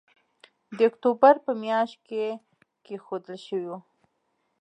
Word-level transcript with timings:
د 0.75 0.77
اکتوبر 0.89 1.33
په 1.45 1.51
مياشت 1.63 1.97
کې 2.07 2.25
کېښودل 2.85 3.37
شوی 3.45 3.65
وو 3.69 3.79